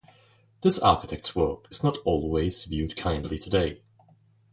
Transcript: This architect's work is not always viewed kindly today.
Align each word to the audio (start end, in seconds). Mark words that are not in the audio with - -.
This 0.63 0.79
architect's 0.79 1.35
work 1.35 1.67
is 1.69 1.83
not 1.83 1.99
always 2.05 2.63
viewed 2.65 2.95
kindly 2.97 3.37
today. 3.37 3.83